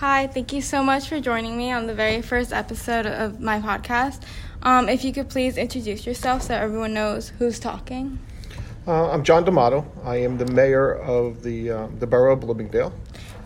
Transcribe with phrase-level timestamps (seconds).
[0.00, 3.60] Hi, thank you so much for joining me on the very first episode of my
[3.60, 4.22] podcast.
[4.62, 8.18] Um, if you could please introduce yourself so everyone knows who's talking.
[8.86, 9.84] Uh, I'm John D'Amato.
[10.02, 12.94] I am the mayor of the, uh, the borough of Bloomingdale.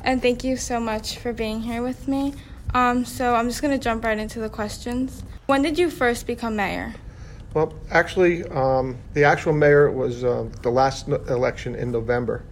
[0.04, 2.34] And thank you so much for being here with me.
[2.72, 5.24] Um, so I'm just going to jump right into the questions.
[5.46, 6.94] When did you first become mayor?
[7.52, 12.44] Well, actually, um, the actual mayor was uh, the last no- election in November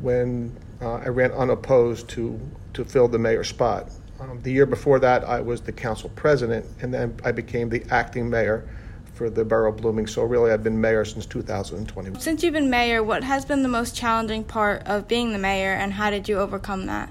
[0.00, 2.40] when uh, I ran unopposed to,
[2.74, 3.90] to fill the mayor spot.
[4.20, 7.84] Um, the year before that, I was the council president, and then I became the
[7.90, 8.68] acting mayor
[9.14, 10.06] for the borough of Blooming.
[10.06, 12.20] So, really, I've been mayor since 2020.
[12.20, 15.72] Since you've been mayor, what has been the most challenging part of being the mayor
[15.72, 17.10] and how did you overcome that?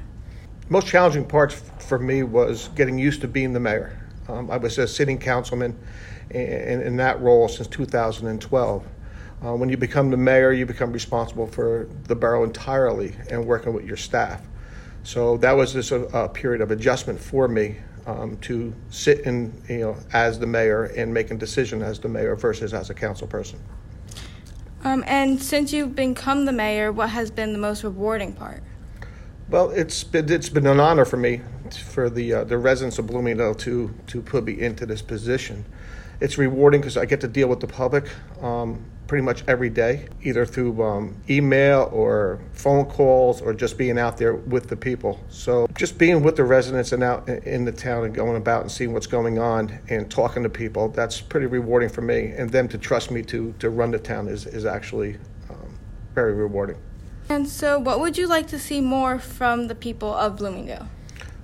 [0.70, 4.00] most challenging parts for me was getting used to being the mayor.
[4.28, 5.78] Um, I was a sitting councilman
[6.30, 8.88] in, in that role since 2012.
[9.46, 13.74] Uh, when you become the mayor, you become responsible for the borough entirely and working
[13.74, 14.42] with your staff.
[15.04, 19.54] So that was just a, a period of adjustment for me um, to sit in,
[19.70, 22.94] you know, as the mayor and make a decision as the mayor versus as a
[22.94, 23.60] council person.
[24.84, 28.64] Um, and since you've become the mayor, what has been the most rewarding part?
[29.50, 33.08] Well, it's been, it's been an honor for me, for the uh, the residents of
[33.08, 35.66] Bloomingdale to to put me into this position.
[36.24, 38.10] It's rewarding because I get to deal with the public
[38.42, 44.00] um, pretty much every day, either through um, email or phone calls or just being
[44.00, 45.20] out there with the people.
[45.28, 48.62] So just being with the residents and out in- in the town and going about
[48.62, 52.34] and seeing what's going on and talking to people, that's pretty rewarding for me.
[52.38, 55.18] And them to trust me to to run the town is is actually
[55.50, 55.78] um,
[56.16, 56.78] very rewarding.
[57.28, 60.88] And so, what would you like to see more from the people of Bloomingdale?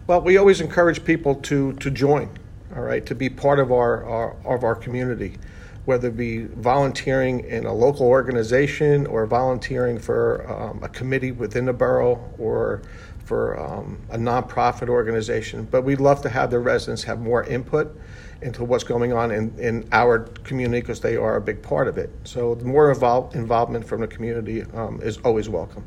[0.08, 2.30] Well, we always encourage people to, to join,
[2.76, 5.38] all right, to be part of our, our of our community,
[5.86, 11.66] whether it be volunteering in a local organization or volunteering for um, a committee within
[11.66, 12.82] the borough or
[13.26, 15.68] for um, a nonprofit organization.
[15.70, 17.96] But we'd love to have the residents have more input
[18.42, 21.98] into what's going on in, in our community because they are a big part of
[21.98, 22.10] it.
[22.24, 25.86] So the more involve, involvement from the community um, is always welcome.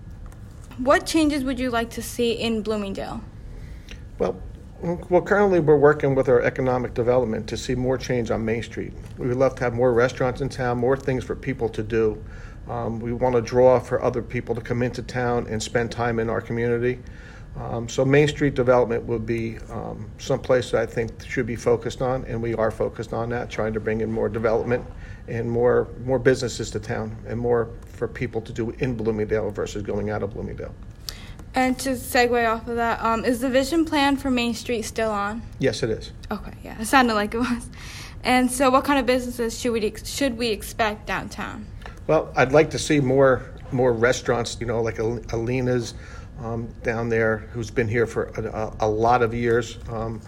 [0.79, 3.21] What changes would you like to see in Bloomingdale?
[4.19, 4.41] Well,
[4.83, 8.93] well, currently we're working with our economic development to see more change on Main Street.
[9.17, 12.23] We would love to have more restaurants in town, more things for people to do.
[12.69, 16.19] Um, we want to draw for other people to come into town and spend time
[16.19, 16.99] in our community.
[17.57, 22.03] Um, so Main Street development would be um, someplace that I think should be focused
[22.03, 24.85] on, and we are focused on that, trying to bring in more development
[25.29, 29.83] and more more businesses to town, and more for people to do in Bloomingdale versus
[29.83, 30.75] going out of Bloomingdale.
[31.55, 35.11] And to segue off of that, um, is the vision plan for Main Street still
[35.11, 35.43] on?
[35.59, 36.13] Yes, it is.
[36.31, 37.69] Okay, yeah, it sounded like it was.
[38.25, 41.67] And so, what kind of businesses should we should we expect downtown?
[42.07, 45.95] Well, I'd like to see more more restaurants, you know, like Al- Alina's
[46.41, 49.79] um, down there, who's been here for a, a, a lot of years.
[49.89, 50.21] Um,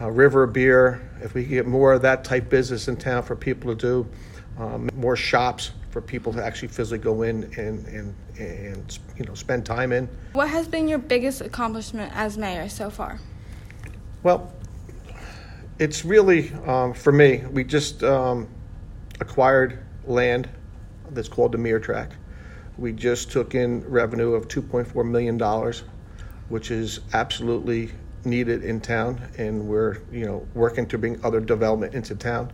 [0.00, 3.36] uh, River Beer, if we could get more of that type business in town for
[3.36, 4.08] people to do,
[4.58, 9.34] um, more shops for people to actually physically go in and, and, and you know
[9.34, 10.08] spend time in.
[10.32, 13.20] What has been your biggest accomplishment as mayor so far?
[14.22, 14.52] Well,
[15.78, 17.44] it's really um, for me.
[17.50, 18.48] We just um,
[19.20, 20.48] acquired land
[21.10, 22.12] that's called the Mere Track.
[22.78, 25.84] We just took in revenue of 2.4 million dollars,
[26.48, 27.92] which is absolutely
[28.24, 32.50] needed in town, and we're you know working to bring other development into town.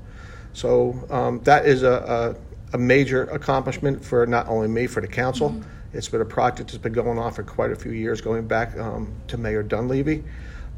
[0.54, 5.08] So um, that is a, a, a major accomplishment for not only me, for the
[5.08, 5.60] council.
[5.92, 8.76] It's been a project that's been going on for quite a few years, going back
[8.78, 10.22] um, to Mayor Dunleavy.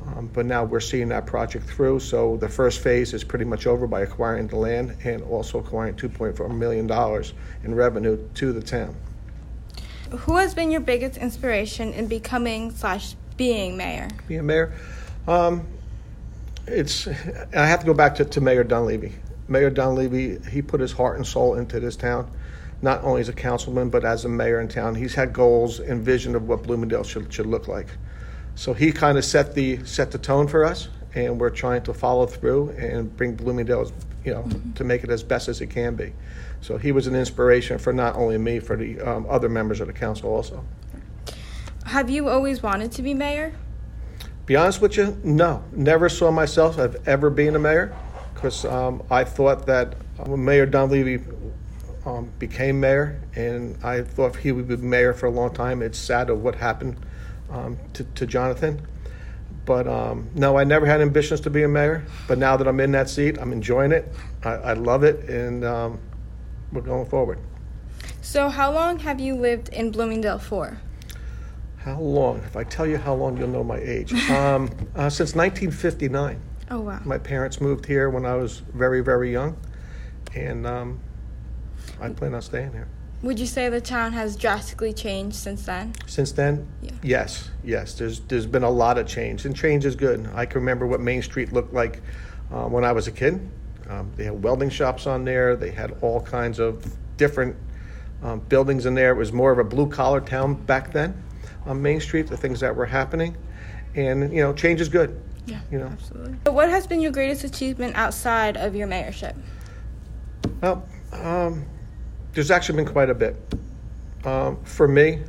[0.06, 2.00] Um, but now we're seeing that project through.
[2.00, 5.94] So the first phase is pretty much over by acquiring the land and also acquiring
[5.94, 6.90] $2.4 million
[7.64, 8.96] in revenue to the town.
[10.10, 14.08] Who has been your biggest inspiration in becoming slash being mayor?
[14.26, 14.72] Being mayor,
[15.28, 15.66] um,
[16.66, 19.12] it's I have to go back to, to Mayor Dunleavy.
[19.50, 22.30] Mayor Dunleavy, he put his heart and soul into this town,
[22.82, 24.94] not only as a councilman but as a mayor in town.
[24.94, 27.88] He's had goals and vision of what Bloomingdale should should look like.
[28.54, 31.92] So he kind of set the set the tone for us, and we're trying to
[31.92, 33.90] follow through and bring Bloomingdale,
[34.24, 36.12] you know, to make it as best as it can be.
[36.60, 39.88] So he was an inspiration for not only me, for the um, other members of
[39.88, 40.64] the council also.
[41.86, 43.52] Have you always wanted to be mayor?
[44.46, 45.64] Be honest with you, no.
[45.72, 47.96] Never saw myself as ever being a mayor
[48.40, 51.22] because um, I thought that when Mayor Dunleavy
[52.06, 55.82] um, became mayor, and I thought he would be mayor for a long time.
[55.82, 56.96] It's sad of what happened
[57.50, 58.80] um, to, to Jonathan.
[59.66, 62.02] But um, no, I never had ambitions to be a mayor.
[62.26, 64.10] But now that I'm in that seat, I'm enjoying it.
[64.42, 66.00] I, I love it, and um,
[66.72, 67.38] we're going forward.
[68.22, 70.78] So, how long have you lived in Bloomingdale for?
[71.76, 72.38] How long?
[72.38, 74.14] If I tell you how long, you'll know my age.
[74.30, 76.40] Um, uh, since 1959.
[76.70, 77.00] Oh, wow.
[77.04, 79.56] My parents moved here when I was very, very young,
[80.34, 81.00] and um,
[82.00, 82.86] I plan on staying here.
[83.22, 85.92] Would you say the town has drastically changed since then?
[86.06, 86.92] Since then, Yeah.
[87.02, 87.94] yes, yes.
[87.94, 90.26] There's there's been a lot of change, and change is good.
[90.34, 92.00] I can remember what Main Street looked like
[92.52, 93.46] uh, when I was a kid.
[93.90, 95.56] Um, they had welding shops on there.
[95.56, 96.86] They had all kinds of
[97.18, 97.56] different
[98.22, 99.10] um, buildings in there.
[99.10, 101.20] It was more of a blue collar town back then
[101.66, 102.28] on Main Street.
[102.28, 103.36] The things that were happening,
[103.94, 105.20] and you know, change is good.
[105.46, 105.86] Yeah, You know.
[105.86, 106.36] absolutely.
[106.46, 109.34] So what has been your greatest achievement outside of your mayorship?
[110.60, 111.64] Well, um,
[112.32, 113.36] there's actually been quite a bit.
[114.24, 115.22] Um, for me,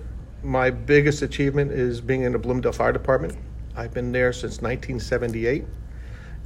[0.43, 3.35] my biggest achievement is being in the Bloomingdale Fire Department.
[3.75, 5.63] I've been there since 1978,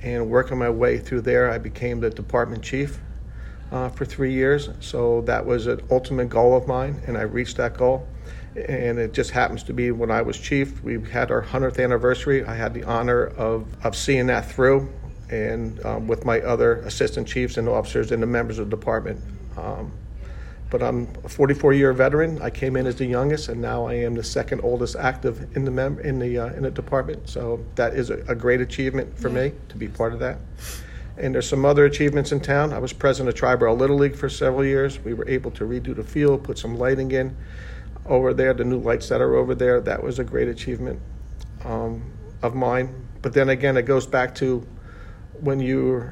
[0.03, 2.99] and working my way through there, I became the department chief
[3.71, 4.69] uh, for three years.
[4.79, 8.07] So that was an ultimate goal of mine, and I reached that goal.
[8.55, 12.45] And it just happens to be when I was chief, we had our 100th anniversary.
[12.45, 14.89] I had the honor of, of seeing that through,
[15.29, 19.19] and um, with my other assistant chiefs and officers and the members of the department.
[19.57, 19.91] Um,
[20.69, 22.41] but I'm a 44 year veteran.
[22.41, 25.65] I came in as the youngest, and now I am the second oldest active in
[25.65, 27.29] the mem- in the uh, in the department.
[27.29, 30.39] So that is a, a great achievement for me to be part of that.
[31.17, 32.73] And there's some other achievements in town.
[32.73, 34.99] I was president of Triborough Little League for several years.
[34.99, 37.35] We were able to redo the field, put some lighting in
[38.05, 39.81] over there, the new lights that are over there.
[39.81, 40.99] That was a great achievement
[41.63, 42.11] um,
[42.41, 42.93] of mine.
[43.21, 44.65] But then again, it goes back to
[45.41, 46.09] when you,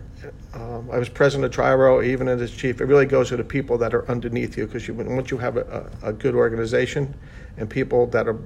[0.53, 3.77] um, I was president of Triborough, even as chief, it really goes to the people
[3.77, 7.15] that are underneath you because you, once you have a, a, good organization
[7.57, 8.37] and people that are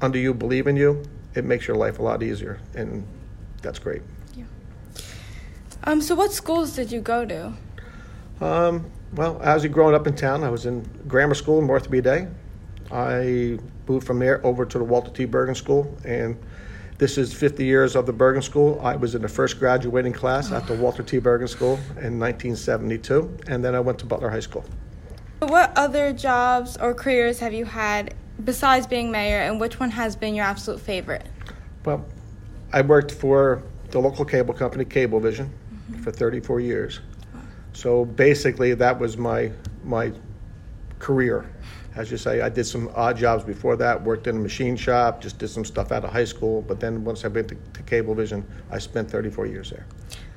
[0.00, 1.02] under you believe in you,
[1.34, 2.58] it makes your life a lot easier.
[2.74, 3.06] And
[3.60, 4.02] that's great.
[5.84, 7.52] Um, so what schools did you go to?
[8.40, 12.00] Um, well, as you growing up in town, I was in grammar school in Martha
[12.00, 12.28] Day.
[12.92, 13.58] I
[13.88, 15.24] moved from there over to the Walter T.
[15.24, 16.36] Bergen School, and
[16.98, 18.78] this is 50 years of the Bergen School.
[18.82, 21.18] I was in the first graduating class at the Walter T.
[21.18, 24.64] Bergen School in 1972, and then I went to Butler High School.
[25.38, 30.14] What other jobs or careers have you had besides being mayor, and which one has
[30.14, 31.26] been your absolute favorite?
[31.84, 32.04] Well,
[32.72, 36.02] I worked for the local cable company, Cablevision, mm-hmm.
[36.02, 37.00] for 34 years.
[37.72, 39.50] So basically, that was my
[39.82, 40.12] my
[40.98, 41.46] career.
[41.94, 44.02] As you say, I did some odd jobs before that.
[44.02, 46.62] Worked in a machine shop, just did some stuff out of high school.
[46.62, 49.84] But then once I went to, to Cablevision, I spent 34 years there.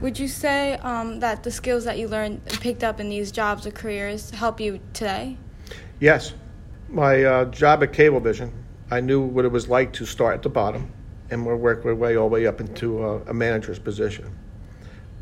[0.01, 3.31] Would you say um, that the skills that you learned and picked up in these
[3.31, 5.37] jobs or careers help you today?
[6.01, 6.33] Yes,
[6.89, 8.51] my uh, job at Cablevision,
[8.91, 10.91] I knew what it was like to start at the bottom
[11.29, 14.29] and work my way all the way up into a, a manager's position.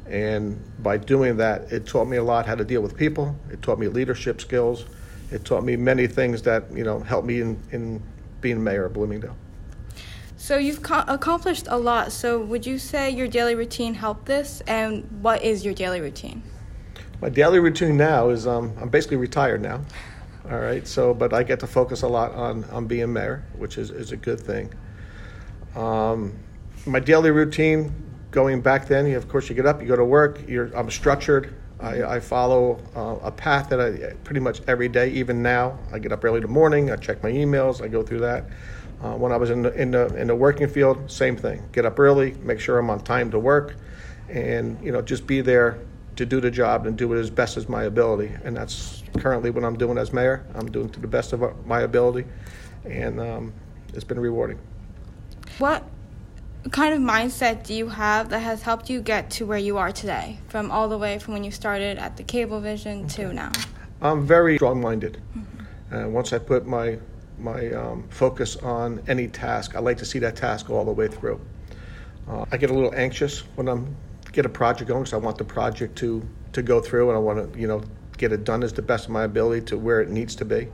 [0.08, 3.36] And by doing that, it taught me a lot how to deal with people.
[3.52, 4.86] It taught me leadership skills.
[5.34, 8.02] It taught me many things that you know helped me in, in
[8.40, 9.36] being mayor of Bloomingdale.
[10.38, 12.12] So you've co- accomplished a lot.
[12.12, 14.62] So would you say your daily routine helped this?
[14.68, 16.44] And what is your daily routine?
[17.22, 19.82] My daily routine now is um, I'm basically retired now.
[20.52, 23.78] All right, so but I get to focus a lot on, on being mayor, which
[23.78, 24.74] is, is a good thing.
[25.74, 26.38] Um,
[26.86, 27.94] my daily routine,
[28.30, 30.42] going back then, you, of course, you get up, you go to work.
[30.48, 31.56] You're, I'm structured.
[31.80, 35.78] I, I follow uh, a path that I pretty much every day, even now.
[35.92, 36.92] I get up early in the morning.
[36.92, 37.82] I check my emails.
[37.82, 38.46] I go through that.
[39.02, 41.62] Uh, when I was in the, in the in the working field, same thing.
[41.74, 43.76] Get up early, make sure I'm on time to work,
[44.30, 45.80] and you know just be there
[46.16, 48.32] to do the job and do it as best as my ability.
[48.46, 50.46] And that's currently what I'm doing as mayor.
[50.56, 52.26] I'm doing to the best of my ability,
[52.86, 53.54] and um,
[53.94, 54.60] it's been rewarding.
[55.58, 55.84] What
[56.70, 59.92] kind of mindset do you have that has helped you get to where you are
[59.92, 63.52] today, from all the way from when you started at the Cablevision to now?
[64.02, 65.22] I'm very strong-minded.
[65.92, 66.98] And once I put my
[67.40, 71.08] my um, focus on any task, I like to see that task all the way
[71.08, 71.42] through.
[72.28, 73.96] Uh, I get a little anxious when I'm
[74.32, 77.20] get a project going because I want the project to to go through, and I
[77.20, 77.84] want to you know
[78.18, 80.68] get it done as the best of my ability to where it needs to be.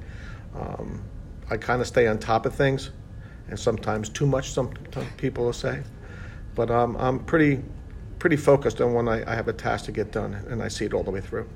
[0.56, 1.02] Um,
[1.50, 2.92] I kind of stay on top of things,
[3.50, 4.52] and sometimes too much.
[4.52, 4.70] Some,
[5.18, 5.82] people will say,
[6.56, 7.62] but um, I'm pretty
[8.20, 10.86] pretty focused on when I, I have a task to get done, and I see
[10.86, 11.48] it all the way through.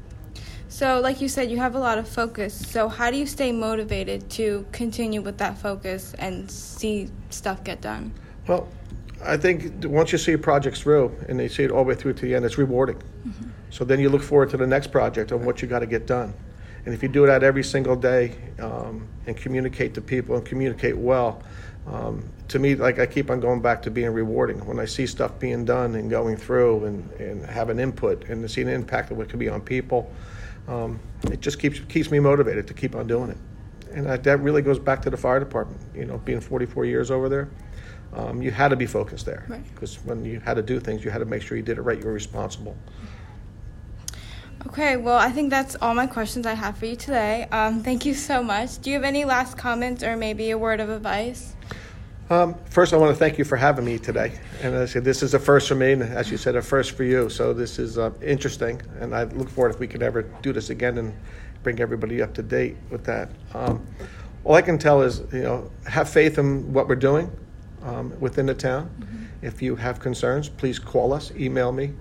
[0.69, 2.53] So, like you said, you have a lot of focus.
[2.53, 7.81] So, how do you stay motivated to continue with that focus and see stuff get
[7.81, 8.13] done?
[8.47, 8.67] Well,
[9.23, 12.13] I think once you see projects through and you see it all the way through
[12.13, 13.01] to the end, it's rewarding.
[13.69, 16.05] So then you look forward to the next project and what you got to get
[16.05, 16.33] done.
[16.85, 20.97] And if you do that every single day um, and communicate to people and communicate
[20.97, 21.41] well,
[21.87, 24.65] um, to me, like I keep on going back to being rewarding.
[24.65, 28.41] When I see stuff being done and going through and, and have an input and
[28.41, 30.11] to see an impact of what could be on people,
[30.67, 30.99] um,
[31.31, 33.37] it just keeps keeps me motivated to keep on doing it.
[33.91, 35.81] and that, that really goes back to the fire department.
[35.93, 37.49] You know, being 44 years over there,
[38.13, 39.63] um, you had to be focused there Right.
[39.73, 41.81] because when you had to do things, you had to make sure you did it
[41.81, 41.99] right.
[41.99, 42.77] You were responsible.
[44.67, 47.47] Okay, well, I think that's all my questions I have for you today.
[47.51, 48.81] Um, thank you so much.
[48.81, 51.53] Do you have any last comments or maybe a word of advice?
[52.29, 54.39] Um, first, I want to thank you for having me today.
[54.61, 56.61] And as I said, this is a first for me, and as you said, a
[56.61, 57.29] first for you.
[57.29, 60.69] So this is uh, interesting, and I look forward if we could ever do this
[60.69, 61.13] again and
[61.61, 63.29] bring everybody up to date with that.
[63.53, 63.85] Um,
[64.45, 67.29] all I can tell is, you know, have faith in what we're doing
[67.83, 68.89] um, within the town.
[69.41, 71.93] If you have concerns, please call us, email me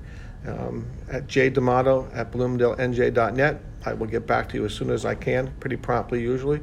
[0.47, 3.61] um, at jdamato at bloomingdalenj.net.
[3.85, 6.61] I will get back to you as soon as I can, pretty promptly usually.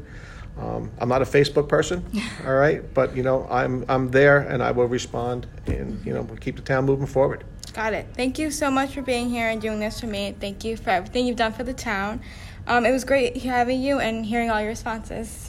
[0.58, 2.04] Um, I'm not a Facebook person,
[2.46, 6.22] all right, but you know I'm I'm there and I will respond and you know
[6.22, 7.46] we'll keep the town moving forward.
[7.74, 8.08] Got it.
[8.14, 10.36] Thank you so much for being here and doing this for me.
[10.40, 12.22] Thank you for everything you've done for the town.
[12.68, 15.49] Um, it was great having you and hearing all your responses.